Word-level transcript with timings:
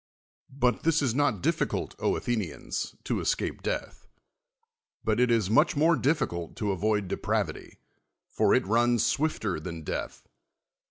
l>ut 0.63 0.81
this 0.81 0.99
is 1.03 1.13
not 1.13 1.43
difficult, 1.43 1.93
Athenians, 1.99 2.95
to 3.03 3.19
escape 3.19 3.61
death, 3.61 4.07
but 5.03 5.19
it 5.19 5.29
is 5.29 5.47
much 5.47 5.75
more 5.75 5.95
difficult 5.95 6.55
to 6.55 6.71
avoid 6.71 7.07
de 7.07 7.15
pravity, 7.17 7.77
for 8.27 8.55
it 8.55 8.65
runs 8.65 9.05
swifter 9.05 9.59
than 9.59 9.83
death. 9.83 10.27